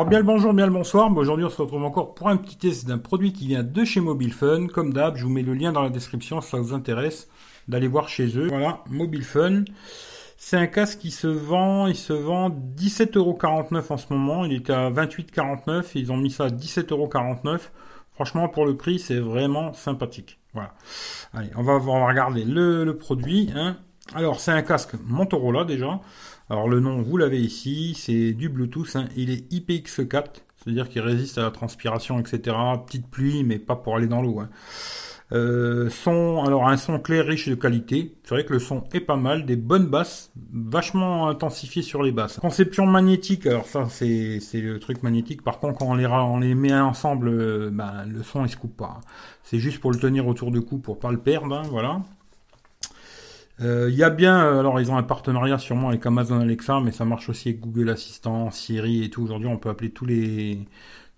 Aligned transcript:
Alors 0.00 0.08
bien 0.08 0.20
le 0.20 0.24
bonjour, 0.24 0.54
bien 0.54 0.64
le 0.64 0.72
bonsoir. 0.72 1.14
Aujourd'hui 1.14 1.44
on 1.44 1.50
se 1.50 1.60
retrouve 1.60 1.84
encore 1.84 2.14
pour 2.14 2.30
un 2.30 2.38
petit 2.38 2.56
test 2.56 2.88
d'un 2.88 2.96
produit 2.96 3.34
qui 3.34 3.46
vient 3.46 3.62
de 3.62 3.84
chez 3.84 4.00
Mobile 4.00 4.32
Fun. 4.32 4.66
Comme 4.66 4.94
d'hab, 4.94 5.18
je 5.18 5.24
vous 5.24 5.30
mets 5.30 5.42
le 5.42 5.52
lien 5.52 5.72
dans 5.72 5.82
la 5.82 5.90
description 5.90 6.40
si 6.40 6.48
ça 6.48 6.56
vous 6.58 6.72
intéresse 6.72 7.28
d'aller 7.68 7.86
voir 7.86 8.08
chez 8.08 8.38
eux. 8.38 8.48
Voilà, 8.48 8.82
Mobile 8.88 9.24
Fun. 9.24 9.64
C'est 10.38 10.56
un 10.56 10.68
casque 10.68 11.00
qui 11.00 11.10
se 11.10 11.26
vend, 11.26 11.86
il 11.86 11.96
se 11.96 12.14
vend 12.14 12.48
17,49€ 12.48 13.92
en 13.92 13.96
ce 13.98 14.06
moment. 14.08 14.46
Il 14.46 14.54
était 14.54 14.72
à 14.72 14.90
28,49€. 14.90 15.90
Ils 15.96 16.10
ont 16.10 16.16
mis 16.16 16.30
ça 16.30 16.44
à 16.44 16.48
17,49€. 16.48 17.58
Franchement, 18.14 18.48
pour 18.48 18.64
le 18.64 18.78
prix, 18.78 19.00
c'est 19.00 19.20
vraiment 19.20 19.74
sympathique. 19.74 20.38
Voilà. 20.54 20.72
Allez, 21.34 21.50
on 21.56 21.62
va, 21.62 21.74
on 21.74 22.00
va 22.00 22.06
regarder 22.06 22.44
le, 22.44 22.96
produit. 22.96 23.50
Hein. 23.54 23.76
Alors, 24.14 24.40
c'est 24.40 24.50
un 24.50 24.62
casque 24.62 24.94
Motorola 25.04 25.64
déjà. 25.64 26.00
Alors, 26.48 26.68
le 26.68 26.80
nom, 26.80 27.00
vous 27.02 27.16
l'avez 27.16 27.40
ici. 27.40 27.94
C'est 27.96 28.32
du 28.32 28.48
Bluetooth. 28.48 28.96
Hein. 28.96 29.08
Il 29.16 29.30
est 29.30 29.52
IPX4. 29.52 30.24
C'est-à-dire 30.56 30.88
qu'il 30.88 31.00
résiste 31.00 31.38
à 31.38 31.42
la 31.42 31.50
transpiration, 31.50 32.18
etc. 32.18 32.56
Petite 32.86 33.08
pluie, 33.08 33.44
mais 33.44 33.58
pas 33.58 33.76
pour 33.76 33.96
aller 33.96 34.08
dans 34.08 34.20
l'eau. 34.20 34.40
Hein. 34.40 34.50
Euh, 35.32 35.88
son, 35.90 36.42
alors 36.44 36.68
un 36.68 36.76
son 36.76 36.98
clair, 36.98 37.24
riche 37.24 37.48
de 37.48 37.54
qualité. 37.54 38.16
C'est 38.24 38.34
vrai 38.34 38.44
que 38.44 38.52
le 38.52 38.58
son 38.58 38.82
est 38.92 39.00
pas 39.00 39.16
mal, 39.16 39.46
des 39.46 39.56
bonnes 39.56 39.86
basses, 39.86 40.32
vachement 40.52 41.28
intensifiées 41.28 41.82
sur 41.82 42.02
les 42.02 42.10
basses. 42.10 42.38
Conception 42.40 42.84
magnétique, 42.86 43.46
alors 43.46 43.66
ça 43.66 43.86
c'est 43.88 44.40
le 44.54 44.78
truc 44.80 45.02
magnétique. 45.02 45.42
Par 45.42 45.60
contre, 45.60 45.78
quand 45.78 45.86
on 45.86 45.94
les 45.94 46.06
on 46.06 46.40
les 46.40 46.54
met 46.54 46.74
ensemble, 46.74 47.28
euh, 47.28 47.70
ben, 47.72 48.04
le 48.06 48.22
son 48.24 48.44
il 48.44 48.50
se 48.50 48.56
coupe 48.56 48.76
pas. 48.76 49.00
C'est 49.44 49.60
juste 49.60 49.80
pour 49.80 49.92
le 49.92 49.98
tenir 49.98 50.26
autour 50.26 50.50
du 50.50 50.62
cou 50.62 50.78
pour 50.78 50.98
pas 50.98 51.12
le 51.12 51.18
perdre, 51.18 51.54
hein, 51.54 51.62
voilà. 51.70 52.02
Euh, 53.60 53.88
Il 53.90 53.96
y 53.96 54.02
a 54.02 54.10
bien, 54.10 54.44
euh, 54.46 54.60
alors 54.60 54.80
ils 54.80 54.90
ont 54.90 54.96
un 54.96 55.02
partenariat 55.02 55.58
sûrement 55.58 55.88
avec 55.90 56.04
Amazon 56.06 56.40
Alexa, 56.40 56.80
mais 56.80 56.92
ça 56.92 57.04
marche 57.04 57.28
aussi 57.28 57.50
avec 57.50 57.60
Google 57.60 57.90
Assistant, 57.90 58.50
Siri 58.50 59.04
et 59.04 59.10
tout. 59.10 59.22
Aujourd'hui, 59.22 59.48
on 59.48 59.58
peut 59.58 59.68
appeler 59.68 59.90
tous 59.90 60.06
les 60.06 60.58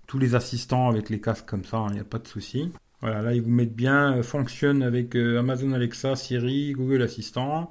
tous 0.07 0.19
les 0.19 0.35
assistants 0.35 0.89
avec 0.91 1.09
les 1.09 1.21
casques 1.21 1.47
comme 1.47 1.65
ça, 1.65 1.87
il 1.89 1.95
n'y 1.95 2.01
a 2.01 2.05
pas 2.05 2.19
de 2.19 2.29
souci. 2.29 2.71
Voilà, 3.01 3.23
là 3.23 3.35
ils 3.35 3.41
vous 3.43 3.51
mettent 3.51 3.75
bien, 3.75 4.19
euh, 4.19 4.23
fonctionne 4.23 4.83
avec 4.83 5.17
Amazon 5.17 5.73
Alexa, 5.73 6.17
Siri, 6.17 6.73
Google 6.73 7.03
Assistant. 7.03 7.71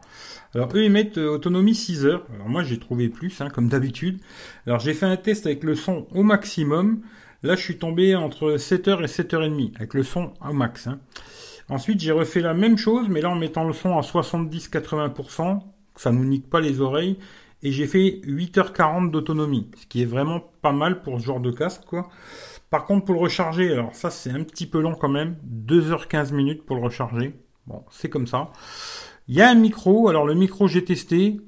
Alors 0.55 0.69
eux 0.75 0.83
ils 0.83 0.91
mettent 0.91 1.17
euh, 1.17 1.29
autonomie 1.29 1.75
6 1.75 2.05
heures. 2.05 2.25
Alors 2.33 2.49
moi 2.49 2.63
j'ai 2.63 2.79
trouvé 2.79 3.09
plus, 3.09 3.41
hein, 3.41 3.49
comme 3.49 3.67
d'habitude. 3.67 4.19
Alors 4.67 4.79
j'ai 4.79 4.93
fait 4.93 5.05
un 5.05 5.17
test 5.17 5.45
avec 5.45 5.63
le 5.63 5.75
son 5.75 6.07
au 6.13 6.23
maximum. 6.23 7.01
Là 7.43 7.55
je 7.55 7.61
suis 7.61 7.77
tombé 7.77 8.15
entre 8.15 8.57
7h 8.57 9.03
et 9.03 9.07
7h30 9.07 9.75
avec 9.75 9.93
le 9.93 10.03
son 10.03 10.33
au 10.47 10.53
max. 10.53 10.87
Hein. 10.87 10.99
Ensuite 11.71 12.01
j'ai 12.01 12.11
refait 12.11 12.41
la 12.41 12.53
même 12.53 12.77
chose, 12.77 13.07
mais 13.07 13.21
là 13.21 13.29
en 13.29 13.35
mettant 13.35 13.63
le 13.63 13.71
son 13.71 13.97
à 13.97 14.01
70-80%, 14.01 15.61
ça 15.95 16.11
nous 16.11 16.25
nique 16.25 16.49
pas 16.49 16.59
les 16.59 16.81
oreilles. 16.81 17.17
Et 17.63 17.71
j'ai 17.71 17.87
fait 17.87 18.19
8h40 18.25 19.09
d'autonomie, 19.09 19.69
ce 19.77 19.85
qui 19.85 20.01
est 20.01 20.05
vraiment 20.05 20.41
pas 20.61 20.73
mal 20.73 21.01
pour 21.01 21.21
ce 21.21 21.25
genre 21.25 21.39
de 21.39 21.49
casque 21.49 21.85
quoi. 21.85 22.09
Par 22.69 22.85
contre, 22.85 23.05
pour 23.05 23.15
le 23.15 23.21
recharger, 23.21 23.71
alors 23.71 23.95
ça 23.95 24.09
c'est 24.09 24.31
un 24.31 24.43
petit 24.43 24.67
peu 24.67 24.81
long 24.81 24.95
quand 24.95 25.07
même, 25.07 25.37
2h15 25.65 26.33
minutes 26.33 26.65
pour 26.65 26.75
le 26.75 26.81
recharger. 26.81 27.35
Bon, 27.67 27.85
c'est 27.89 28.09
comme 28.09 28.27
ça. 28.27 28.51
Il 29.29 29.35
y 29.35 29.41
a 29.41 29.49
un 29.49 29.55
micro, 29.55 30.09
alors 30.09 30.25
le 30.25 30.33
micro 30.33 30.67
j'ai 30.67 30.83
testé, 30.83 31.39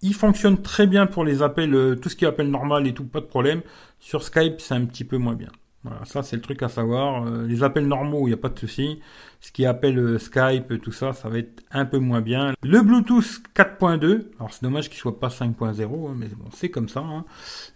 il 0.00 0.14
fonctionne 0.14 0.60
très 0.60 0.88
bien 0.88 1.06
pour 1.06 1.22
les 1.22 1.40
appels, 1.40 1.72
euh, 1.72 1.94
tout 1.94 2.08
ce 2.08 2.16
qui 2.16 2.24
est 2.24 2.28
appel 2.28 2.50
normal 2.50 2.88
et 2.88 2.94
tout, 2.94 3.04
pas 3.04 3.20
de 3.20 3.26
problème. 3.26 3.62
Sur 4.00 4.24
Skype, 4.24 4.60
c'est 4.60 4.74
un 4.74 4.86
petit 4.86 5.04
peu 5.04 5.18
moins 5.18 5.34
bien. 5.34 5.50
Voilà, 5.84 6.04
ça 6.04 6.22
c'est 6.22 6.36
le 6.36 6.42
truc 6.42 6.62
à 6.62 6.68
savoir. 6.68 7.26
Euh, 7.26 7.46
les 7.46 7.64
appels 7.64 7.86
normaux, 7.86 8.26
il 8.26 8.30
n'y 8.30 8.34
a 8.34 8.38
pas 8.38 8.48
de 8.48 8.58
souci. 8.58 9.00
Ce 9.40 9.50
qui 9.50 9.66
appelle 9.66 9.98
euh, 9.98 10.18
Skype, 10.18 10.80
tout 10.80 10.92
ça, 10.92 11.12
ça 11.12 11.28
va 11.28 11.38
être 11.38 11.64
un 11.72 11.84
peu 11.84 11.98
moins 11.98 12.20
bien. 12.20 12.52
Le 12.62 12.80
Bluetooth 12.82 13.42
4.2, 13.56 14.26
alors 14.38 14.52
c'est 14.52 14.62
dommage 14.62 14.88
qu'il 14.88 14.98
soit 14.98 15.18
pas 15.18 15.28
5.0, 15.28 15.82
hein, 15.82 16.14
mais 16.16 16.28
bon, 16.28 16.44
c'est 16.54 16.68
comme 16.68 16.88
ça. 16.88 17.00
Hein. 17.00 17.24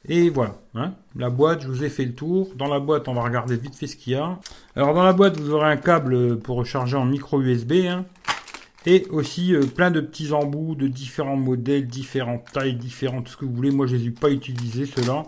Et 0.09 0.31
voilà, 0.31 0.55
hein. 0.77 0.95
la 1.17 1.31
boîte, 1.31 1.63
je 1.63 1.69
vous 1.69 1.83
ai 1.83 1.89
fait 1.89 2.05
le 2.05 2.15
tour. 2.15 2.51
Dans 2.55 2.69
la 2.69 2.79
boîte, 2.79 3.09
on 3.09 3.15
va 3.15 3.23
regarder 3.23 3.57
vite 3.57 3.75
fait 3.75 3.89
ce 3.89 3.97
qu'il 3.97 4.13
y 4.13 4.17
a. 4.17 4.39
Alors 4.77 4.95
dans 4.95 5.05
la 5.05 5.13
boîte, 5.13 5.37
vous 5.41 5.51
aurez 5.53 5.71
un 5.71 5.77
câble 5.77 6.39
pour 6.39 6.59
recharger 6.59 6.97
en 6.97 7.07
micro 7.07 7.41
USB. 7.41 7.73
Et 8.89 9.05
aussi 9.11 9.53
euh, 9.53 9.63
plein 9.63 9.91
de 9.91 10.01
petits 10.01 10.33
embouts 10.33 10.77
de 10.77 10.87
différents 10.87 11.37
modèles, 11.37 11.89
différentes 11.89 12.45
tailles, 12.53 12.77
différentes 12.77 13.27
ce 13.27 13.37
que 13.37 13.45
vous 13.45 13.53
voulez. 13.53 13.73
Moi, 13.73 13.89
je 13.89 13.97
les 13.97 14.07
ai 14.07 14.11
pas 14.13 14.31
utilisés 14.31 14.87
ceux-là. 14.87 15.25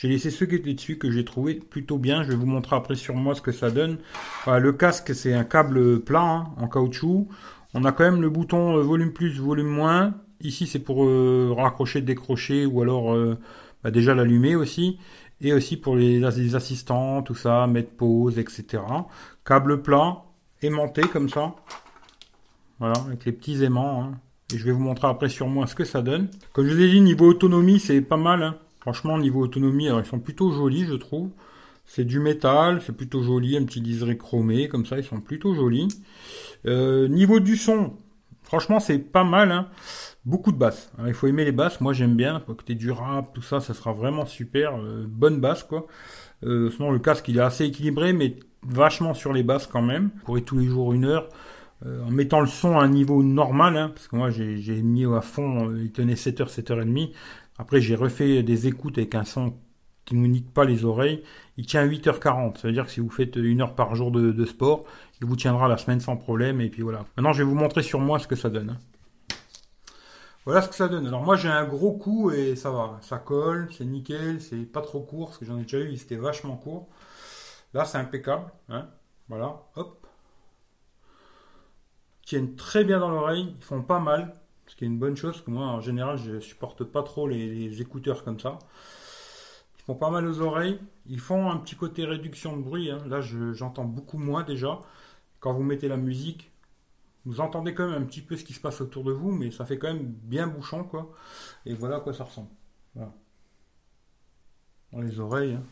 J'ai 0.00 0.08
laissé 0.08 0.30
ceux 0.30 0.46
qui 0.46 0.54
étaient 0.54 0.72
dessus 0.72 0.96
que 0.96 1.10
j'ai 1.10 1.26
trouvé 1.26 1.56
plutôt 1.56 1.98
bien. 1.98 2.22
Je 2.22 2.30
vais 2.30 2.34
vous 2.34 2.46
montrer 2.46 2.74
après 2.74 2.94
sur 2.94 3.14
moi 3.14 3.34
ce 3.34 3.42
que 3.42 3.52
ça 3.52 3.70
donne. 3.70 3.98
Voilà, 4.46 4.58
le 4.58 4.72
casque, 4.72 5.14
c'est 5.14 5.34
un 5.34 5.44
câble 5.44 6.00
plat 6.00 6.22
hein, 6.22 6.44
en 6.56 6.68
caoutchouc. 6.68 7.28
On 7.74 7.84
a 7.84 7.92
quand 7.92 8.04
même 8.04 8.22
le 8.22 8.30
bouton 8.30 8.78
euh, 8.78 8.80
volume 8.80 9.12
plus, 9.12 9.38
volume 9.38 9.68
moins. 9.68 10.14
Ici, 10.40 10.66
c'est 10.66 10.78
pour 10.78 11.04
euh, 11.04 11.52
raccrocher, 11.54 12.00
décrocher 12.00 12.64
ou 12.64 12.80
alors 12.80 13.12
euh, 13.12 13.36
bah, 13.84 13.90
déjà 13.90 14.14
l'allumer 14.14 14.56
aussi. 14.56 14.98
Et 15.42 15.52
aussi 15.52 15.76
pour 15.76 15.96
les, 15.96 16.18
les, 16.18 16.54
assistants, 16.54 17.20
tout 17.20 17.34
ça, 17.34 17.66
mettre 17.66 17.90
pause, 17.90 18.38
etc. 18.38 18.82
Câble 19.44 19.82
plat, 19.82 20.22
aimanté 20.62 21.02
comme 21.02 21.28
ça. 21.28 21.56
Voilà, 22.78 22.94
avec 23.06 23.26
les 23.26 23.32
petits 23.32 23.62
aimants. 23.64 24.04
Hein. 24.04 24.12
Et 24.54 24.56
je 24.56 24.64
vais 24.64 24.72
vous 24.72 24.80
montrer 24.80 25.08
après 25.08 25.28
sur 25.28 25.46
moi 25.46 25.66
ce 25.66 25.74
que 25.74 25.84
ça 25.84 26.00
donne. 26.00 26.30
Comme 26.54 26.66
je 26.66 26.74
vous 26.74 26.80
ai 26.80 26.88
dit, 26.88 27.02
niveau 27.02 27.28
autonomie, 27.28 27.80
c'est 27.80 28.00
pas 28.00 28.16
mal. 28.16 28.42
Hein. 28.42 28.56
Franchement, 28.80 29.18
niveau 29.18 29.40
autonomie, 29.42 29.86
ils 29.86 30.06
sont 30.06 30.18
plutôt 30.18 30.50
jolis, 30.52 30.86
je 30.86 30.94
trouve. 30.94 31.30
C'est 31.92 32.04
du 32.04 32.20
métal, 32.20 32.80
c'est 32.86 32.96
plutôt 32.96 33.20
joli, 33.20 33.56
un 33.56 33.64
petit 33.64 33.80
liseré 33.80 34.16
chromé, 34.16 34.68
comme 34.68 34.86
ça, 34.86 34.96
ils 34.96 35.02
sont 35.02 35.20
plutôt 35.20 35.54
jolis. 35.54 35.88
Euh, 36.64 37.08
niveau 37.08 37.40
du 37.40 37.56
son, 37.56 37.94
franchement, 38.44 38.78
c'est 38.78 38.98
pas 38.98 39.24
mal. 39.24 39.50
Hein. 39.50 39.66
Beaucoup 40.24 40.52
de 40.52 40.56
basses. 40.56 40.92
Alors, 40.96 41.08
il 41.08 41.14
faut 41.14 41.26
aimer 41.26 41.44
les 41.44 41.50
basses. 41.50 41.80
Moi, 41.80 41.92
j'aime 41.92 42.14
bien. 42.14 42.44
Tu 42.64 42.76
du 42.76 42.92
rap, 42.92 43.34
tout 43.34 43.42
ça, 43.42 43.58
ça 43.58 43.74
sera 43.74 43.92
vraiment 43.92 44.24
super. 44.24 44.76
Euh, 44.76 45.04
bonne 45.08 45.40
basse, 45.40 45.64
quoi. 45.64 45.88
Euh, 46.44 46.70
sinon, 46.70 46.92
le 46.92 47.00
casque, 47.00 47.26
il 47.26 47.38
est 47.38 47.42
assez 47.42 47.64
équilibré, 47.64 48.12
mais 48.12 48.36
vachement 48.62 49.12
sur 49.12 49.32
les 49.32 49.42
basses 49.42 49.66
quand 49.66 49.82
même. 49.82 50.10
Courir 50.24 50.44
tous 50.44 50.58
les 50.58 50.66
jours 50.66 50.92
une 50.92 51.04
heure. 51.04 51.28
En 52.06 52.10
mettant 52.10 52.40
le 52.40 52.46
son 52.46 52.78
à 52.78 52.82
un 52.82 52.88
niveau 52.88 53.22
normal, 53.22 53.74
hein, 53.78 53.88
parce 53.94 54.06
que 54.06 54.14
moi 54.14 54.28
j'ai 54.28 54.82
mis 54.82 55.06
à 55.06 55.22
fond, 55.22 55.74
il 55.74 55.90
tenait 55.92 56.12
7h, 56.12 56.54
7h30. 56.54 57.12
Après, 57.60 57.82
j'ai 57.82 57.94
refait 57.94 58.42
des 58.42 58.68
écoutes 58.68 58.96
avec 58.96 59.14
un 59.14 59.24
son 59.24 59.52
qui 60.06 60.14
ne 60.14 60.22
nous 60.22 60.28
nique 60.28 60.50
pas 60.50 60.64
les 60.64 60.86
oreilles. 60.86 61.22
Il 61.58 61.66
tient 61.66 61.86
8h40. 61.86 62.56
Ça 62.56 62.68
veut 62.68 62.72
dire 62.72 62.86
que 62.86 62.90
si 62.90 63.00
vous 63.00 63.10
faites 63.10 63.36
une 63.36 63.60
heure 63.60 63.74
par 63.74 63.94
jour 63.94 64.10
de, 64.10 64.44
sport, 64.46 64.86
il 65.20 65.26
vous 65.26 65.36
tiendra 65.36 65.68
la 65.68 65.76
semaine 65.76 66.00
sans 66.00 66.16
problème. 66.16 66.62
Et 66.62 66.70
puis 66.70 66.80
voilà. 66.80 67.04
Maintenant, 67.18 67.34
je 67.34 67.42
vais 67.42 67.48
vous 67.48 67.54
montrer 67.54 67.82
sur 67.82 68.00
moi 68.00 68.18
ce 68.18 68.26
que 68.26 68.34
ça 68.34 68.48
donne. 68.48 68.78
Voilà 70.46 70.62
ce 70.62 70.70
que 70.70 70.74
ça 70.74 70.88
donne. 70.88 71.06
Alors 71.06 71.22
moi, 71.22 71.36
j'ai 71.36 71.50
un 71.50 71.66
gros 71.66 71.92
coup 71.92 72.30
et 72.30 72.56
ça 72.56 72.70
va. 72.70 72.98
Ça 73.02 73.18
colle, 73.18 73.68
c'est 73.76 73.84
nickel, 73.84 74.40
c'est 74.40 74.64
pas 74.64 74.80
trop 74.80 75.00
court, 75.00 75.26
parce 75.26 75.38
que 75.38 75.44
j'en 75.44 75.58
ai 75.58 75.62
déjà 75.64 75.80
eu, 75.80 75.94
c'était 75.98 76.16
vachement 76.16 76.56
court. 76.56 76.88
Là, 77.74 77.84
c'est 77.84 77.98
impeccable. 77.98 78.50
Hein 78.70 78.88
voilà, 79.28 79.60
hop. 79.76 80.06
Ils 82.22 82.26
tiennent 82.26 82.56
très 82.56 82.84
bien 82.84 83.00
dans 83.00 83.10
l'oreille, 83.10 83.54
ils 83.54 83.64
font 83.64 83.82
pas 83.82 83.98
mal. 83.98 84.32
Ce 84.70 84.76
qui 84.76 84.84
est 84.84 84.86
une 84.86 85.00
bonne 85.00 85.16
chose, 85.16 85.42
que 85.42 85.50
moi, 85.50 85.66
en 85.66 85.80
général, 85.80 86.16
je 86.16 86.38
supporte 86.38 86.84
pas 86.84 87.02
trop 87.02 87.26
les, 87.26 87.82
écouteurs 87.82 88.22
comme 88.22 88.38
ça. 88.38 88.60
Ils 89.76 89.82
font 89.82 89.96
pas 89.96 90.10
mal 90.10 90.24
aux 90.28 90.40
oreilles. 90.42 90.78
Ils 91.06 91.18
font 91.18 91.50
un 91.50 91.56
petit 91.56 91.74
côté 91.74 92.04
réduction 92.04 92.56
de 92.56 92.62
bruit. 92.62 92.88
Hein. 92.88 92.98
Là, 93.08 93.20
j'entends 93.20 93.84
beaucoup 93.84 94.16
moins 94.16 94.44
déjà. 94.44 94.78
Quand 95.40 95.52
vous 95.52 95.64
mettez 95.64 95.88
la 95.88 95.96
musique, 95.96 96.52
vous 97.24 97.40
entendez 97.40 97.74
quand 97.74 97.88
même 97.88 98.00
un 98.00 98.06
petit 98.06 98.20
peu 98.20 98.36
ce 98.36 98.44
qui 98.44 98.52
se 98.52 98.60
passe 98.60 98.80
autour 98.80 99.02
de 99.02 99.10
vous, 99.10 99.32
mais 99.32 99.50
ça 99.50 99.66
fait 99.66 99.76
quand 99.76 99.92
même 99.92 100.04
bien 100.04 100.46
bouchon, 100.46 100.84
quoi. 100.84 101.10
Et 101.66 101.74
voilà 101.74 101.96
à 101.96 102.00
quoi 102.00 102.14
ça 102.14 102.22
ressemble. 102.22 102.50
Dans 102.94 105.00
les 105.00 105.18
oreilles. 105.18 105.54
Hein. 105.54 105.64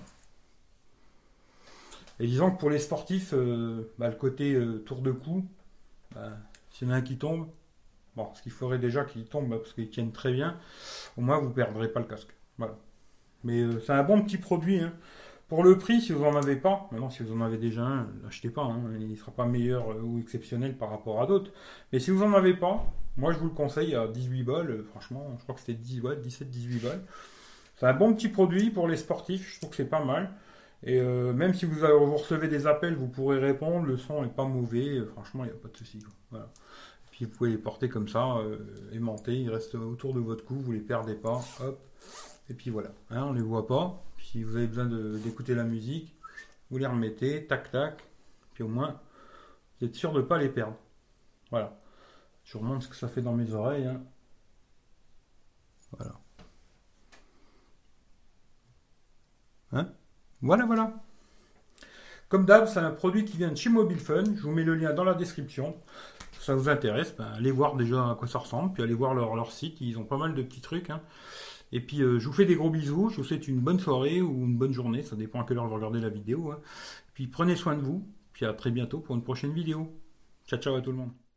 Et 2.18 2.26
disons 2.26 2.50
que 2.50 2.58
pour 2.58 2.70
les 2.70 2.80
sportifs, 2.80 3.32
euh, 3.32 3.92
bah, 3.96 4.08
le 4.08 4.16
côté 4.16 4.54
euh, 4.54 4.78
tour 4.78 5.02
de 5.02 5.12
cou, 5.12 5.46
bah, 6.16 6.32
s'il 6.72 6.88
y 6.88 6.90
en 6.90 6.94
a 6.94 6.96
un 6.96 7.02
qui 7.02 7.16
tombe, 7.16 7.46
Ce 8.34 8.42
qu'il 8.42 8.52
faudrait 8.52 8.78
déjà 8.78 9.04
qu'ils 9.04 9.24
tombent 9.24 9.56
parce 9.56 9.72
qu'ils 9.72 9.90
tiennent 9.90 10.12
très 10.12 10.32
bien. 10.32 10.56
Au 11.16 11.20
moins, 11.20 11.38
vous 11.38 11.48
ne 11.48 11.54
perdrez 11.54 11.88
pas 11.88 12.00
le 12.00 12.06
casque. 12.06 12.34
Voilà. 12.58 12.76
Mais 13.44 13.60
euh, 13.60 13.80
c'est 13.80 13.92
un 13.92 14.02
bon 14.02 14.22
petit 14.22 14.38
produit. 14.38 14.80
Hein. 14.80 14.92
Pour 15.48 15.64
le 15.64 15.78
prix, 15.78 16.00
si 16.02 16.12
vous 16.12 16.24
n'en 16.24 16.36
avez 16.36 16.56
pas, 16.56 16.88
maintenant 16.90 17.08
si 17.08 17.22
vous 17.22 17.32
en 17.34 17.40
avez 17.40 17.56
déjà 17.56 17.82
un, 17.82 18.08
l'achetez 18.22 18.50
pas. 18.50 18.62
Hein. 18.62 18.82
Il 18.98 19.08
ne 19.08 19.16
sera 19.16 19.32
pas 19.32 19.46
meilleur 19.46 19.90
euh, 19.90 20.02
ou 20.02 20.18
exceptionnel 20.18 20.76
par 20.76 20.90
rapport 20.90 21.22
à 21.22 21.26
d'autres. 21.26 21.52
Mais 21.92 22.00
si 22.00 22.10
vous 22.10 22.24
n'en 22.24 22.34
avez 22.34 22.54
pas, 22.54 22.84
moi 23.16 23.32
je 23.32 23.38
vous 23.38 23.46
le 23.46 23.54
conseille 23.54 23.94
à 23.94 24.06
18 24.06 24.42
balles. 24.42 24.70
Euh, 24.70 24.82
franchement, 24.82 25.34
je 25.38 25.42
crois 25.44 25.54
que 25.54 25.60
c'était 25.60 25.78
10, 25.78 26.00
ouais, 26.02 26.16
17-18 26.16 26.82
balles. 26.82 27.02
C'est 27.76 27.86
un 27.86 27.94
bon 27.94 28.12
petit 28.12 28.28
produit 28.28 28.70
pour 28.70 28.88
les 28.88 28.96
sportifs. 28.96 29.54
Je 29.54 29.58
trouve 29.58 29.70
que 29.70 29.76
c'est 29.76 29.84
pas 29.84 30.04
mal. 30.04 30.32
Et 30.84 31.00
même 31.00 31.54
si 31.54 31.64
vous, 31.64 31.76
recevez 32.16 32.46
des 32.46 32.68
appels, 32.68 32.94
vous 32.94 33.08
pourrez 33.08 33.38
répondre. 33.38 33.86
Le 33.86 33.96
son 33.96 34.22
n'est 34.22 34.28
pas 34.28 34.44
mauvais. 34.44 35.00
Franchement, 35.12 35.44
il 35.44 35.48
n'y 35.48 35.52
a 35.52 35.60
pas 35.60 35.68
de 35.68 35.76
souci. 35.76 36.00
Voilà 36.30 36.52
vous 37.24 37.30
pouvez 37.30 37.50
les 37.50 37.58
porter 37.58 37.88
comme 37.88 38.08
ça, 38.08 38.36
euh, 38.38 38.58
aimantés, 38.92 39.36
ils 39.36 39.50
restent 39.50 39.74
autour 39.74 40.14
de 40.14 40.20
votre 40.20 40.44
cou, 40.44 40.54
vous 40.54 40.72
les 40.72 40.80
perdez 40.80 41.14
pas, 41.14 41.40
hop, 41.60 41.80
et 42.48 42.54
puis 42.54 42.70
voilà, 42.70 42.90
hein, 43.10 43.24
on 43.24 43.32
les 43.32 43.42
voit 43.42 43.66
pas. 43.66 44.02
si 44.18 44.42
vous 44.42 44.56
avez 44.56 44.66
besoin 44.66 44.86
d'écouter 44.86 45.54
la 45.54 45.64
musique, 45.64 46.14
vous 46.70 46.78
les 46.78 46.86
remettez, 46.86 47.46
tac 47.46 47.70
tac, 47.70 48.02
puis 48.54 48.62
au 48.62 48.68
moins 48.68 49.00
vous 49.80 49.86
êtes 49.86 49.94
sûr 49.94 50.12
de 50.12 50.20
ne 50.20 50.26
pas 50.26 50.38
les 50.38 50.48
perdre. 50.48 50.76
Voilà. 51.50 51.78
Je 52.44 52.54
vous 52.54 52.60
remontre 52.60 52.84
ce 52.84 52.88
que 52.88 52.96
ça 52.96 53.08
fait 53.08 53.22
dans 53.22 53.34
mes 53.34 53.52
oreilles. 53.52 53.86
Hein. 53.86 54.02
Voilà. 55.92 56.12
Hein? 59.72 59.92
Voilà, 60.42 60.66
voilà. 60.66 60.94
Comme 62.28 62.44
d'hab, 62.44 62.66
c'est 62.66 62.80
un 62.80 62.90
produit 62.90 63.24
qui 63.24 63.36
vient 63.36 63.50
de 63.50 63.56
chez 63.56 63.70
Mobile 63.70 64.00
Fun. 64.00 64.24
Je 64.24 64.42
vous 64.42 64.52
mets 64.52 64.64
le 64.64 64.74
lien 64.74 64.92
dans 64.92 65.04
la 65.04 65.14
description. 65.14 65.76
Ça 66.48 66.54
vous 66.54 66.70
intéresse, 66.70 67.14
ben, 67.14 67.26
allez 67.36 67.50
voir 67.50 67.76
déjà 67.76 68.12
à 68.12 68.14
quoi 68.14 68.26
ça 68.26 68.38
ressemble, 68.38 68.72
puis 68.72 68.82
allez 68.82 68.94
voir 68.94 69.12
leur, 69.12 69.52
site. 69.52 69.82
Ils 69.82 69.98
ont 69.98 70.04
pas 70.04 70.16
mal 70.16 70.34
de 70.34 70.42
petits 70.42 70.62
trucs. 70.62 70.88
Hein. 70.88 71.02
Et 71.72 71.80
puis, 71.80 72.00
euh, 72.00 72.18
je 72.18 72.26
vous 72.26 72.32
fais 72.32 72.46
des 72.46 72.54
gros 72.54 72.70
bisous. 72.70 73.10
Je 73.10 73.16
vous 73.16 73.24
souhaite 73.24 73.48
une 73.48 73.60
bonne 73.60 73.78
soirée 73.78 74.22
ou 74.22 74.46
une 74.46 74.56
bonne 74.56 74.72
journée. 74.72 75.02
Ça 75.02 75.14
dépend 75.14 75.42
à 75.42 75.44
quelle 75.44 75.58
heure 75.58 75.68
vous 75.68 75.74
regardez 75.74 76.00
la 76.00 76.08
vidéo. 76.08 76.50
Hein. 76.50 76.60
Puis, 77.12 77.26
prenez 77.26 77.54
soin 77.54 77.76
de 77.76 77.82
vous. 77.82 78.08
Puis, 78.32 78.46
à 78.46 78.54
très 78.54 78.70
bientôt 78.70 79.00
pour 79.00 79.14
une 79.14 79.22
prochaine 79.22 79.52
vidéo. 79.52 79.94
Ciao, 80.46 80.58
ciao 80.58 80.74
à 80.74 80.80
tout 80.80 80.90
le 80.90 80.96
monde. 80.96 81.27